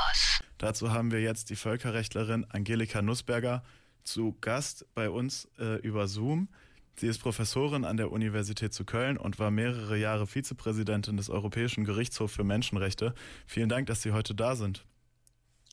Funkhaus. 0.00 0.40
Dazu 0.58 0.92
haben 0.92 1.10
wir 1.10 1.20
jetzt 1.20 1.50
die 1.50 1.56
Völkerrechtlerin 1.56 2.46
Angelika 2.48 3.02
Nussberger 3.02 3.62
zu 4.04 4.36
Gast 4.40 4.86
bei 4.94 5.10
uns 5.10 5.48
äh, 5.58 5.76
über 5.80 6.08
Zoom. 6.08 6.48
Sie 6.96 7.06
ist 7.06 7.18
Professorin 7.18 7.84
an 7.84 7.96
der 7.96 8.12
Universität 8.12 8.74
zu 8.74 8.84
Köln 8.84 9.16
und 9.16 9.38
war 9.38 9.50
mehrere 9.50 9.96
Jahre 9.96 10.26
Vizepräsidentin 10.26 11.16
des 11.16 11.30
Europäischen 11.30 11.84
Gerichtshofs 11.84 12.34
für 12.34 12.44
Menschenrechte. 12.44 13.14
Vielen 13.46 13.68
Dank, 13.68 13.86
dass 13.86 14.02
Sie 14.02 14.12
heute 14.12 14.34
da 14.34 14.54
sind. 14.54 14.84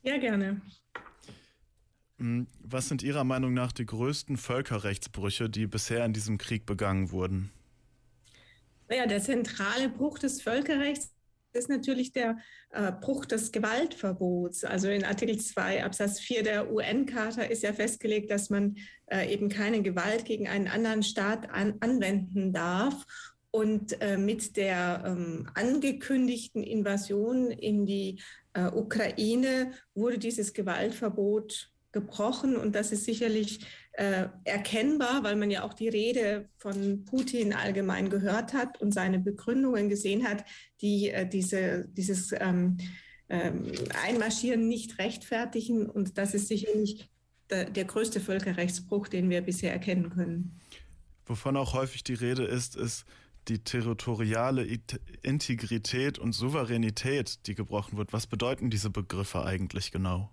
Ja, 0.04 0.18
gerne. 0.18 0.62
Hm, 2.18 2.48
was 2.62 2.88
sind 2.88 3.04
Ihrer 3.04 3.23
Meinung 3.23 3.54
nach 3.54 3.73
die 3.73 3.86
größten 3.86 4.38
Völkerrechtsbrüche, 4.38 5.50
die 5.50 5.68
bisher 5.68 6.05
in 6.05 6.14
diesem 6.14 6.38
Krieg 6.38 6.66
begangen 6.66 7.12
wurden? 7.12 7.52
Naja, 8.88 9.05
der 9.05 9.21
zentrale 9.21 9.89
Bruch 9.89 10.18
des 10.20 10.41
Völkerrechts 10.41 11.17
ist 11.54 11.70
natürlich 11.70 12.11
der 12.11 12.38
äh, 12.71 12.91
Bruch 12.91 13.25
des 13.25 13.52
Gewaltverbots. 13.52 14.64
Also 14.64 14.89
in 14.89 15.04
Artikel 15.04 15.39
2 15.39 15.83
Absatz 15.83 16.19
4 16.19 16.43
der 16.43 16.71
UN-Charta 16.71 17.43
ist 17.43 17.64
ja 17.64 17.74
festgelegt, 17.74 18.32
dass 18.32 18.50
man 18.50 18.75
äh, 19.07 19.32
eben 19.33 19.50
keine 19.50 19.82
Gewalt 19.82 20.25
gegen 20.25 20.47
einen 20.47 20.68
anderen 20.68 21.04
Staat 21.04 21.50
an, 21.50 21.75
anwenden 21.79 22.54
darf. 22.54 23.05
Und 23.52 24.02
äh, 24.02 24.18
mit 24.18 24.57
der 24.57 25.04
ähm, 25.05 25.50
angekündigten 25.55 26.64
Invasion 26.64 27.50
in 27.50 27.86
die 27.86 28.21
äh, 28.54 28.66
Ukraine 28.66 29.71
wurde 29.96 30.19
dieses 30.19 30.54
Gewaltverbot 30.54 31.71
gebrochen 31.91 32.58
und 32.58 32.75
das 32.75 32.91
ist 32.91 33.05
sicherlich 33.05 33.66
äh, 33.97 34.28
erkennbar, 34.44 35.23
weil 35.23 35.36
man 35.36 35.50
ja 35.50 35.64
auch 35.64 35.73
die 35.73 35.89
Rede 35.89 36.47
von 36.58 37.03
Putin 37.05 37.52
allgemein 37.52 38.09
gehört 38.11 38.53
hat 38.53 38.80
und 38.80 38.94
seine 38.94 39.17
Begründungen 39.17 39.89
gesehen 39.89 40.28
hat, 40.28 40.45
die 40.81 41.09
äh, 41.09 41.28
diese, 41.28 41.88
dieses 41.89 42.31
ähm, 42.39 42.78
ähm, 43.28 43.64
Einmarschieren 44.05 44.67
nicht 44.67 45.00
rechtfertigen 45.00 45.89
und 45.89 46.19
das 46.19 46.36
ist 46.36 46.47
sicherlich 46.47 47.09
der, 47.49 47.72
der 47.72 47.85
größte 47.85 48.19
Völkerrechtsbruch, 48.19 49.07
den 49.07 49.31
wir 49.31 49.41
bisher 49.41 49.73
erkennen 49.73 50.11
können. 50.11 50.59
Wovon 51.25 51.57
auch 51.57 51.73
häufig 51.73 52.03
die 52.03 52.13
Rede 52.13 52.45
ist, 52.45 52.75
ist 52.75 53.03
die 53.47 53.63
territoriale 53.63 54.63
Integrität 55.23 56.19
und 56.19 56.33
Souveränität, 56.33 57.47
die 57.47 57.55
gebrochen 57.55 57.97
wird. 57.97 58.13
Was 58.13 58.27
bedeuten 58.27 58.69
diese 58.69 58.91
Begriffe 58.91 59.44
eigentlich 59.44 59.91
genau? 59.91 60.31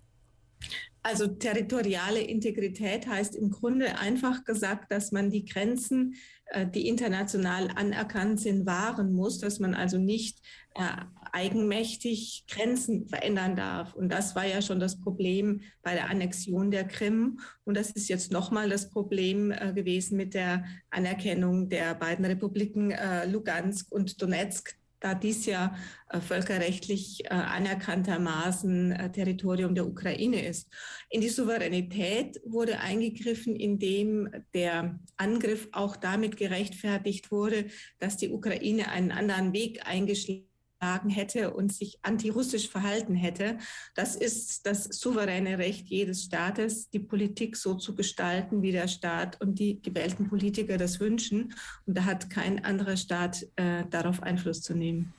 Also 1.06 1.26
territoriale 1.26 2.22
Integrität 2.22 3.06
heißt 3.06 3.36
im 3.36 3.50
Grunde 3.50 3.98
einfach 3.98 4.42
gesagt, 4.44 4.90
dass 4.90 5.12
man 5.12 5.28
die 5.28 5.44
Grenzen, 5.44 6.14
äh, 6.46 6.66
die 6.66 6.88
international 6.88 7.68
anerkannt 7.76 8.40
sind, 8.40 8.64
wahren 8.64 9.12
muss, 9.12 9.38
dass 9.38 9.60
man 9.60 9.74
also 9.74 9.98
nicht 9.98 10.38
äh, 10.74 11.04
eigenmächtig 11.30 12.46
Grenzen 12.48 13.06
verändern 13.06 13.54
darf. 13.54 13.92
Und 13.92 14.08
das 14.08 14.34
war 14.34 14.46
ja 14.46 14.62
schon 14.62 14.80
das 14.80 14.98
Problem 14.98 15.60
bei 15.82 15.92
der 15.92 16.08
Annexion 16.08 16.70
der 16.70 16.84
Krim. 16.84 17.38
Und 17.64 17.76
das 17.76 17.90
ist 17.90 18.08
jetzt 18.08 18.32
nochmal 18.32 18.70
das 18.70 18.88
Problem 18.88 19.50
äh, 19.50 19.74
gewesen 19.74 20.16
mit 20.16 20.32
der 20.32 20.64
Anerkennung 20.88 21.68
der 21.68 21.94
beiden 21.96 22.24
Republiken 22.24 22.94
Lugansk 23.26 23.92
und 23.92 24.22
Donetsk 24.22 24.74
da 25.04 25.14
dies 25.14 25.44
ja 25.44 25.76
äh, 26.08 26.20
völkerrechtlich 26.20 27.26
äh, 27.26 27.28
anerkanntermaßen 27.28 28.92
äh, 28.92 29.12
Territorium 29.12 29.74
der 29.74 29.86
Ukraine 29.86 30.46
ist. 30.46 30.72
In 31.10 31.20
die 31.20 31.28
Souveränität 31.28 32.40
wurde 32.44 32.80
eingegriffen, 32.80 33.54
indem 33.54 34.30
der 34.54 34.98
Angriff 35.18 35.68
auch 35.72 35.96
damit 35.96 36.38
gerechtfertigt 36.38 37.30
wurde, 37.30 37.66
dass 37.98 38.16
die 38.16 38.30
Ukraine 38.30 38.90
einen 38.90 39.12
anderen 39.12 39.52
Weg 39.52 39.86
eingeschlagen 39.86 40.53
hätte 40.80 41.54
und 41.54 41.72
sich 41.72 41.98
antirussisch 42.02 42.68
verhalten 42.68 43.14
hätte. 43.14 43.58
Das 43.94 44.16
ist 44.16 44.66
das 44.66 44.84
souveräne 44.84 45.58
Recht 45.58 45.88
jedes 45.88 46.24
Staates, 46.24 46.90
die 46.90 46.98
Politik 46.98 47.56
so 47.56 47.74
zu 47.74 47.94
gestalten, 47.94 48.62
wie 48.62 48.72
der 48.72 48.88
Staat 48.88 49.40
und 49.40 49.58
die 49.58 49.80
gewählten 49.80 50.28
Politiker 50.28 50.76
das 50.76 51.00
wünschen. 51.00 51.54
Und 51.86 51.96
da 51.96 52.04
hat 52.04 52.30
kein 52.30 52.64
anderer 52.64 52.96
Staat 52.96 53.46
äh, 53.56 53.84
darauf 53.88 54.22
Einfluss 54.22 54.60
zu 54.60 54.74
nehmen. 54.74 55.14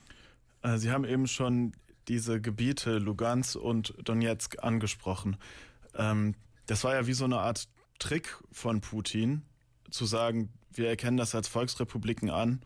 Äh, 0.61 0.77
Sie 0.77 0.91
haben 0.91 1.05
eben 1.05 1.27
schon 1.27 1.73
diese 2.07 2.39
Gebiete 2.39 2.99
Lugansk 2.99 3.55
und 3.55 3.95
Donetsk 4.03 4.63
angesprochen. 4.63 5.37
Ähm, 5.95 6.35
das 6.67 6.83
war 6.83 6.93
ja 6.93 7.07
wie 7.07 7.13
so 7.13 7.25
eine 7.25 7.39
Art 7.39 7.67
Trick 7.97 8.37
von 8.51 8.81
Putin, 8.81 9.43
zu 9.89 10.05
sagen, 10.05 10.49
wir 10.73 10.89
erkennen 10.89 11.17
das 11.17 11.33
als 11.33 11.47
Volksrepubliken 11.47 12.29
an 12.29 12.61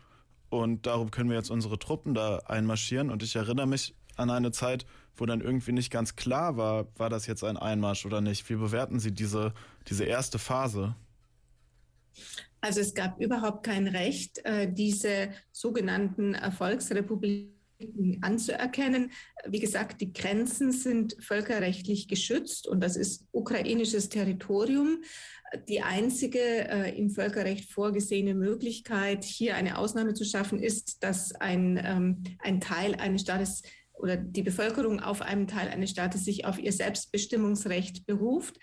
und 0.50 0.86
darum 0.86 1.10
können 1.10 1.30
wir 1.30 1.36
jetzt 1.36 1.50
unsere 1.50 1.78
Truppen 1.78 2.12
da 2.14 2.38
einmarschieren. 2.46 3.10
Und 3.10 3.22
ich 3.22 3.36
erinnere 3.36 3.66
mich 3.66 3.94
an 4.16 4.30
eine 4.30 4.50
Zeit, 4.52 4.84
wo 5.16 5.24
dann 5.24 5.40
irgendwie 5.40 5.72
nicht 5.72 5.90
ganz 5.90 6.16
klar 6.16 6.56
war, 6.56 6.86
war 6.98 7.08
das 7.08 7.26
jetzt 7.26 7.44
ein 7.44 7.56
Einmarsch 7.56 8.04
oder 8.04 8.20
nicht. 8.20 8.48
Wie 8.50 8.56
bewerten 8.56 9.00
Sie 9.00 9.12
diese, 9.12 9.54
diese 9.88 10.04
erste 10.04 10.38
Phase? 10.38 10.94
Also 12.60 12.80
es 12.80 12.94
gab 12.94 13.20
überhaupt 13.20 13.64
kein 13.64 13.86
Recht, 13.86 14.44
äh, 14.44 14.70
diese 14.70 15.30
sogenannten 15.52 16.36
Volksrepubliken 16.52 17.59
anzuerkennen. 18.20 19.12
Wie 19.46 19.60
gesagt, 19.60 20.00
die 20.00 20.12
Grenzen 20.12 20.72
sind 20.72 21.16
völkerrechtlich 21.20 22.08
geschützt 22.08 22.66
und 22.66 22.80
das 22.80 22.96
ist 22.96 23.26
ukrainisches 23.32 24.08
Territorium. 24.08 25.02
Die 25.68 25.82
einzige 25.82 26.38
äh, 26.38 26.96
im 26.96 27.10
Völkerrecht 27.10 27.72
vorgesehene 27.72 28.34
Möglichkeit, 28.34 29.24
hier 29.24 29.56
eine 29.56 29.78
Ausnahme 29.78 30.14
zu 30.14 30.24
schaffen, 30.24 30.60
ist, 30.60 31.02
dass 31.02 31.34
ein, 31.34 31.80
ähm, 31.82 32.22
ein 32.38 32.60
Teil 32.60 32.94
eines 32.94 33.22
Staates 33.22 33.62
oder 33.94 34.16
die 34.16 34.42
Bevölkerung 34.42 35.00
auf 35.00 35.22
einem 35.22 35.46
Teil 35.46 35.68
eines 35.68 35.90
Staates 35.90 36.24
sich 36.24 36.44
auf 36.44 36.58
ihr 36.58 36.72
Selbstbestimmungsrecht 36.72 38.06
beruft. 38.06 38.58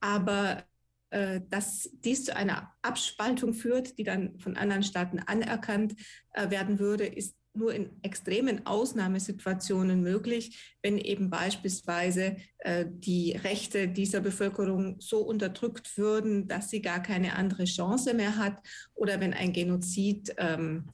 Aber 0.00 0.64
äh, 1.10 1.40
dass 1.48 1.90
dies 2.04 2.24
zu 2.24 2.36
einer 2.36 2.72
Abspaltung 2.82 3.52
führt, 3.52 3.98
die 3.98 4.04
dann 4.04 4.38
von 4.38 4.56
anderen 4.56 4.84
Staaten 4.84 5.18
anerkannt 5.18 5.94
äh, 6.32 6.50
werden 6.50 6.78
würde, 6.78 7.04
ist 7.04 7.36
nur 7.52 7.74
in 7.74 7.90
extremen 8.02 8.66
Ausnahmesituationen 8.66 10.02
möglich, 10.02 10.76
wenn 10.82 10.98
eben 10.98 11.30
beispielsweise 11.30 12.36
äh, 12.58 12.86
die 12.88 13.32
Rechte 13.32 13.88
dieser 13.88 14.20
Bevölkerung 14.20 15.00
so 15.00 15.18
unterdrückt 15.18 15.98
würden, 15.98 16.46
dass 16.46 16.70
sie 16.70 16.80
gar 16.80 17.02
keine 17.02 17.34
andere 17.34 17.64
Chance 17.64 18.14
mehr 18.14 18.36
hat 18.36 18.58
oder 18.94 19.20
wenn 19.20 19.34
ein 19.34 19.52
Genozid 19.52 20.32
ähm, 20.38 20.88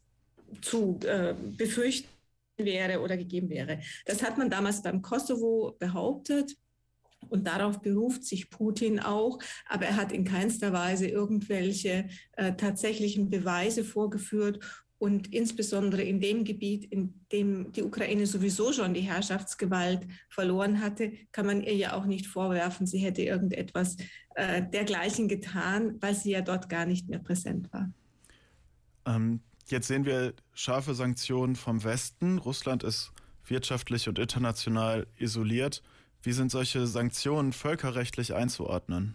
zu 0.62 0.98
äh, 1.04 1.34
befürchten 1.56 2.08
wäre 2.56 3.00
oder 3.00 3.16
gegeben 3.16 3.50
wäre. 3.50 3.80
Das 4.06 4.22
hat 4.22 4.38
man 4.38 4.48
damals 4.48 4.82
beim 4.82 5.02
Kosovo 5.02 5.76
behauptet. 5.78 6.56
Und 7.28 7.44
darauf 7.48 7.80
beruft 7.80 8.22
sich 8.22 8.50
Putin 8.50 9.00
auch, 9.00 9.40
aber 9.66 9.86
er 9.86 9.96
hat 9.96 10.12
in 10.12 10.24
keinster 10.24 10.72
Weise 10.72 11.08
irgendwelche 11.08 12.06
äh, 12.32 12.54
tatsächlichen 12.54 13.30
Beweise 13.30 13.82
vorgeführt 13.82 14.60
und 14.98 15.32
insbesondere 15.32 16.02
in 16.02 16.20
dem 16.20 16.44
Gebiet, 16.44 16.84
in 16.84 17.20
dem 17.30 17.72
die 17.72 17.82
Ukraine 17.82 18.26
sowieso 18.26 18.72
schon 18.72 18.94
die 18.94 19.00
Herrschaftsgewalt 19.00 20.06
verloren 20.28 20.80
hatte, 20.80 21.12
kann 21.32 21.46
man 21.46 21.62
ihr 21.62 21.74
ja 21.76 21.94
auch 21.94 22.06
nicht 22.06 22.26
vorwerfen, 22.26 22.86
sie 22.86 22.98
hätte 22.98 23.22
irgendetwas 23.22 23.96
äh, 24.34 24.62
dergleichen 24.62 25.28
getan, 25.28 25.96
weil 26.00 26.14
sie 26.14 26.30
ja 26.30 26.40
dort 26.40 26.68
gar 26.68 26.86
nicht 26.86 27.08
mehr 27.08 27.18
präsent 27.18 27.70
war. 27.72 27.90
Ähm, 29.04 29.40
jetzt 29.68 29.88
sehen 29.88 30.06
wir 30.06 30.34
scharfe 30.54 30.94
Sanktionen 30.94 31.56
vom 31.56 31.84
Westen. 31.84 32.38
Russland 32.38 32.82
ist 32.82 33.12
wirtschaftlich 33.44 34.08
und 34.08 34.18
international 34.18 35.06
isoliert. 35.16 35.82
Wie 36.22 36.32
sind 36.32 36.50
solche 36.50 36.86
Sanktionen 36.86 37.52
völkerrechtlich 37.52 38.34
einzuordnen? 38.34 39.14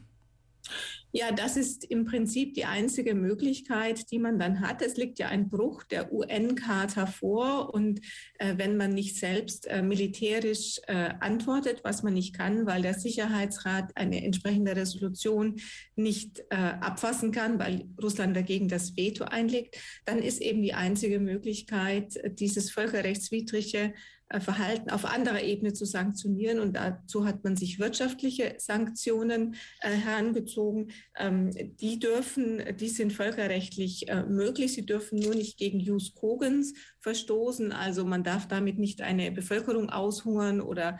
Ja, 1.14 1.34
das 1.34 1.58
ist 1.58 1.84
im 1.84 2.06
Prinzip 2.06 2.54
die 2.54 2.64
einzige 2.64 3.16
Möglichkeit, 3.16 4.10
die 4.12 4.20
man 4.20 4.40
dann 4.40 4.62
hat. 4.62 4.82
Es 4.82 4.96
liegt 4.96 5.20
ja 5.20 5.28
ein 5.28 5.50
Bruch 5.50 5.84
der 5.84 6.14
UN-Charta 6.14 7.06
vor 7.06 7.74
und 7.74 8.00
äh, 8.40 8.54
wenn 8.58 8.78
man 8.78 8.94
nicht 8.94 9.18
selbst 9.18 9.68
äh, 9.68 9.82
militärisch 9.82 10.80
äh, 10.88 11.10
antwortet, 11.20 11.82
was 11.84 12.02
man 12.02 12.14
nicht 12.14 12.34
kann, 12.34 12.66
weil 12.66 12.82
der 12.82 12.94
Sicherheitsrat 12.94 13.92
eine 13.98 14.24
entsprechende 14.24 14.74
Resolution 14.74 15.60
nicht 15.98 16.40
äh, 16.50 16.56
abfassen 16.56 17.34
kann, 17.34 17.60
weil 17.60 17.90
Russland 18.02 18.34
dagegen 18.34 18.70
das 18.70 18.96
Veto 18.96 19.26
einlegt, 19.26 19.78
dann 20.06 20.20
ist 20.20 20.40
eben 20.40 20.62
die 20.62 20.74
einzige 20.74 21.20
Möglichkeit, 21.20 22.22
dieses 22.40 22.72
völkerrechtswidrige 22.72 23.80
äh, 23.80 23.92
Verhalten 24.40 24.90
auf 24.90 25.06
anderer 25.06 25.42
Ebene 25.42 25.74
zu 25.74 25.86
sanktionieren. 25.86 26.60
Und 26.60 26.74
dazu 26.76 27.26
hat 27.26 27.44
man 27.44 27.58
sich 27.58 27.80
wirtschaftliche 27.80 28.56
Sanktionen 28.58 29.56
äh, 29.82 29.90
herangezogen. 29.90 30.92
Ähm, 31.18 31.52
die 31.80 32.00
dürfen, 32.00 32.62
die 32.78 32.90
sind 32.90 33.12
völkerrechtlich 33.12 34.08
äh, 34.10 34.24
möglich. 34.24 34.74
Sie 34.74 34.86
dürfen 34.86 35.20
nur 35.20 35.36
nicht 35.36 35.58
gegen 35.58 35.80
Jus 35.80 36.14
Cogens 36.14 36.74
verstoßen. 37.00 37.72
Also 37.72 38.06
man 38.06 38.24
darf 38.24 38.48
damit 38.48 38.80
nicht 38.80 39.02
eine 39.02 39.32
Bevölkerung 39.32 39.90
aushungern 39.90 40.62
oder 40.62 41.00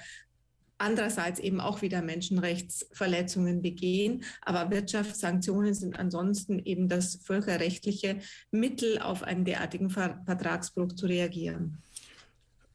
andererseits 0.82 1.40
eben 1.40 1.62
auch 1.62 1.82
wieder 1.82 2.02
Menschenrechtsverletzungen 2.02 3.62
begehen. 3.62 4.24
Aber 4.42 4.72
Wirtschaftssanktionen 4.72 5.74
sind 5.74 5.98
ansonsten 5.98 6.60
eben 6.60 6.90
das 6.90 7.20
völkerrechtliche 7.24 8.18
Mittel, 8.50 9.00
auf 9.00 9.24
einen 9.24 9.46
derartigen 9.46 9.90
Vertragsbruch 9.90 10.94
zu 10.94 11.06
reagieren. 11.06 11.78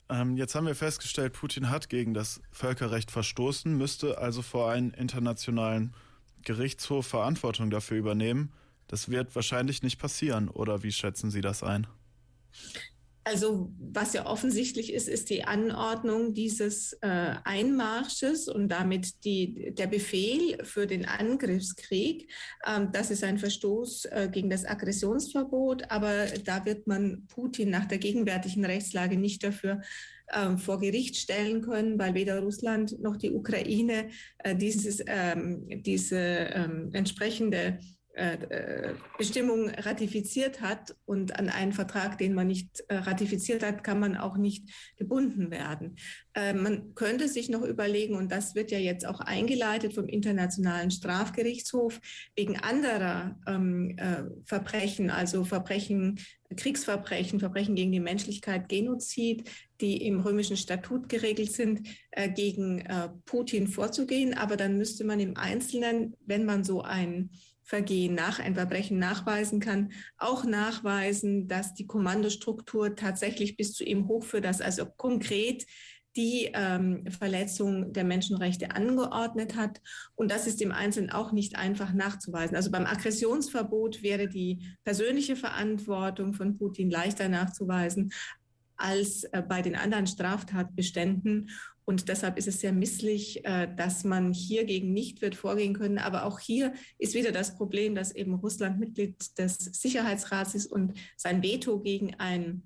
Ähm, 0.09 0.37
jetzt 0.37 0.55
haben 0.55 0.67
wir 0.67 0.75
festgestellt, 0.75 1.33
Putin 1.33 1.71
hat 1.71 1.89
gegen 1.89 2.15
das 2.15 2.41
Völkerrecht 2.53 3.11
verstoßen, 3.11 3.77
müsste 3.77 4.19
also 4.19 4.43
vor 4.43 4.71
einen 4.71 4.93
internationalen 4.93 5.95
Gerichtshof 6.43 7.07
Verantwortung 7.07 7.71
dafür 7.71 7.97
übernehmen. 7.99 8.53
Das 8.87 9.09
wird 9.09 9.35
wahrscheinlich 9.35 9.83
nicht 9.83 9.99
passieren, 9.99 10.49
oder 10.49 10.83
wie 10.85 10.93
schätzen 10.93 11.31
Sie 11.31 11.41
das 11.41 11.63
ein? 11.65 11.89
Also 13.27 13.73
was 13.81 14.13
ja 14.13 14.25
offensichtlich 14.25 14.93
ist, 14.93 15.09
ist 15.09 15.31
die 15.31 15.43
Anordnung 15.43 16.33
dieses 16.33 16.93
äh, 17.01 17.35
Einmarsches 17.43 18.47
und 18.47 18.69
damit 18.69 19.25
die, 19.25 19.75
der 19.75 19.89
Befehl 19.89 20.65
für 20.65 20.87
den 20.87 21.07
Angriffskrieg. 21.07 22.31
Ähm, 22.65 22.91
das 22.93 23.11
ist 23.11 23.25
ein 23.25 23.39
Verstoß 23.39 24.05
äh, 24.05 24.29
gegen 24.31 24.49
das 24.49 24.65
Aggressionsverbot, 24.65 25.91
aber 25.91 26.27
da 26.45 26.65
wird 26.65 26.87
man 26.87 27.27
Putin 27.27 27.71
nach 27.71 27.87
der 27.87 27.99
gegenwärtigen 27.99 28.65
Rechtslage 28.65 29.17
nicht 29.17 29.43
dafür 29.43 29.81
äh, 30.29 30.57
vor 30.57 30.79
Gericht 30.79 31.17
stellen 31.17 31.63
können, 31.63 31.99
weil 31.99 32.15
weder 32.15 32.39
Russland 32.39 32.97
noch 33.01 33.17
die 33.17 33.33
Ukraine 33.33 34.09
äh, 34.39 34.55
dieses, 34.55 35.03
ähm, 35.05 35.67
diese 35.83 36.17
ähm, 36.17 36.91
entsprechende 36.93 37.81
Bestimmung 39.19 39.69
ratifiziert 39.69 40.63
hat 40.63 40.97
und 41.05 41.39
an 41.39 41.51
einen 41.51 41.73
Vertrag, 41.73 42.17
den 42.17 42.33
man 42.33 42.47
nicht 42.47 42.83
äh, 42.89 42.97
ratifiziert 42.97 43.63
hat, 43.63 43.85
kann 43.85 44.01
man 44.01 44.17
auch 44.17 44.37
nicht 44.37 44.71
gebunden 44.97 45.51
werden. 45.51 45.97
Man 46.35 46.95
könnte 46.95 47.29
sich 47.29 47.49
noch 47.49 47.63
überlegen, 47.63 48.15
und 48.15 48.31
das 48.31 48.55
wird 48.55 48.71
ja 48.71 48.79
jetzt 48.79 49.07
auch 49.07 49.21
eingeleitet 49.21 49.95
vom 49.95 50.07
Internationalen 50.07 50.91
Strafgerichtshof, 50.91 51.99
wegen 52.35 52.59
anderer 52.59 53.39
ähm, 53.47 53.97
Verbrechen, 54.45 55.09
also 55.09 55.45
Verbrechen, 55.45 56.21
Kriegsverbrechen, 56.55 57.41
Verbrechen 57.41 57.75
gegen 57.75 57.93
die 57.93 58.01
Menschlichkeit, 58.01 58.69
Genozid, 58.69 59.49
die 59.81 60.07
im 60.07 60.21
römischen 60.21 60.57
Statut 60.57 61.09
geregelt 61.09 61.53
sind, 61.53 61.89
äh, 62.11 62.31
gegen 62.31 62.81
äh, 62.81 63.09
Putin 63.25 63.69
vorzugehen. 63.69 64.35
Aber 64.35 64.57
dann 64.57 64.79
müsste 64.79 65.05
man 65.05 65.21
im 65.21 65.37
Einzelnen, 65.37 66.15
wenn 66.25 66.45
man 66.45 66.65
so 66.65 66.83
ein 66.83 67.31
Vergehen 67.67 68.15
nach, 68.15 68.39
ein 68.39 68.55
Verbrechen 68.55 69.01
nachweisen 69.01 69.59
kann, 69.59 69.93
auch 70.19 70.45
nachweisen, 70.45 71.49
dass 71.49 71.75
die 71.75 71.87
Kommandostruktur 71.87 72.95
tatsächlich 72.95 73.57
bis 73.57 73.73
zu 73.73 73.85
ihm 73.85 74.07
hochführt, 74.07 74.45
dass 74.45 74.61
also 74.61 74.87
konkret 74.87 75.67
die 76.15 76.51
ähm, 76.55 77.05
Verletzung 77.11 77.93
der 77.93 78.05
Menschenrechte 78.05 78.71
angeordnet 78.71 79.57
hat. 79.57 79.83
Und 80.15 80.31
das 80.31 80.47
ist 80.47 80.63
im 80.63 80.73
Einzelnen 80.73 81.11
auch 81.11 81.33
nicht 81.33 81.57
einfach 81.57 81.93
nachzuweisen. 81.93 82.57
Also 82.57 82.71
beim 82.71 82.87
Aggressionsverbot 82.87 84.03
wäre 84.03 84.29
die 84.29 84.65
persönliche 84.85 85.37
Verantwortung 85.37 86.33
von 86.33 86.57
Putin 86.57 86.89
leichter 86.89 87.29
nachzuweisen 87.29 88.13
als 88.77 89.25
äh, 89.25 89.43
bei 89.47 89.63
den 89.63 89.77
anderen 89.77 90.07
Straftatbeständen. 90.07 91.51
Und 91.85 92.09
deshalb 92.09 92.37
ist 92.37 92.49
es 92.49 92.61
sehr 92.61 92.73
misslich, 92.73 93.45
äh, 93.45 93.69
dass 93.75 94.05
man 94.05 94.33
hier 94.33 94.65
gegen 94.65 94.93
nicht 94.93 95.23
wird 95.23 95.35
vorgehen 95.35 95.75
können. 95.75 95.99
Aber 95.99 96.25
auch 96.25 96.41
hier 96.41 96.73
ist 96.99 97.15
wieder 97.15 97.33
das 97.33 97.57
Problem, 97.57 97.95
dass 97.95 98.13
eben 98.13 98.35
Russland 98.35 98.79
Mitglied 98.79 99.39
des 99.39 99.57
Sicherheitsrats 99.57 100.55
ist 100.55 100.67
und 100.67 100.95
sein 101.17 101.43
Veto 101.43 101.81
gegen 101.81 102.15
ein 102.15 102.63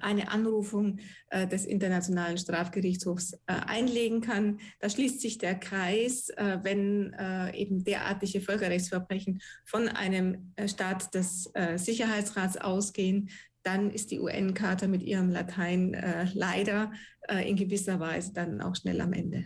eine 0.00 0.28
Anrufung 0.28 0.98
äh, 1.28 1.46
des 1.46 1.66
Internationalen 1.66 2.36
Strafgerichtshofs 2.36 3.38
einlegen 3.46 4.22
kann. 4.22 4.58
Da 4.80 4.90
schließt 4.90 5.20
sich 5.20 5.38
der 5.38 5.54
Kreis, 5.54 6.32
wenn 6.36 7.14
eben 7.54 7.84
derartige 7.84 8.40
Völkerrechtsverbrechen 8.40 9.40
von 9.64 9.86
einem 9.86 10.52
Staat 10.66 11.14
des 11.14 11.48
Sicherheitsrats 11.76 12.56
ausgehen, 12.56 13.30
dann 13.64 13.90
ist 13.90 14.10
die 14.10 14.20
UN-Charta 14.20 14.86
mit 14.86 15.02
ihrem 15.02 15.30
Latein 15.30 15.94
äh, 15.94 16.26
leider 16.32 16.92
äh, 17.28 17.48
in 17.48 17.56
gewisser 17.56 17.98
Weise 17.98 18.32
dann 18.32 18.60
auch 18.60 18.76
schnell 18.76 19.00
am 19.00 19.12
Ende. 19.12 19.44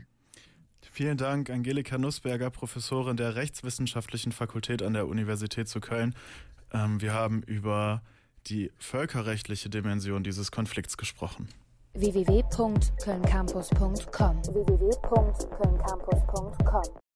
Vielen 0.93 1.17
Dank, 1.17 1.49
Angelika 1.51 1.97
Nussberger, 1.97 2.51
Professorin 2.51 3.17
der 3.17 3.37
Rechtswissenschaftlichen 3.37 4.33
Fakultät 4.33 4.83
an 4.83 4.95
der 4.95 5.07
Universität 5.07 5.69
zu 5.69 5.81
Köln. 5.81 6.15
Ähm, 6.73 7.01
wir 7.01 7.15
haben 7.15 7.43
über 7.43 8.03
die 8.49 8.73
völkerrechtliche 8.79 9.71
Dimension 9.71 10.25
dieses 10.25 10.51
Konflikts 10.51 10.97
gesprochen 10.97 11.49
www.kölncampus.com 11.95 14.45
www 14.45 14.91